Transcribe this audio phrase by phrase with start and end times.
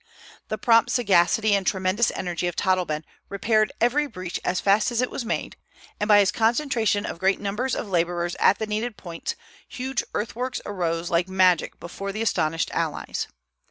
[0.47, 5.11] The prompt sagacity and tremendous energy of Todleben repaired every breach as fast as it
[5.11, 5.57] was made;
[5.99, 9.35] and by his concentration of great numbers of laborers at the needed points,
[9.67, 13.27] huge earthworks arose like magic before the astonished allies.